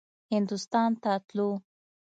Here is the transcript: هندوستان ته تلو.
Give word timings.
هندوستان 0.33 0.89
ته 1.03 1.11
تلو. 1.27 1.49